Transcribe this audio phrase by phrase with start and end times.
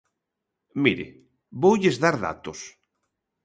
[0.83, 1.07] Mire,
[1.63, 2.59] voulles dar datos.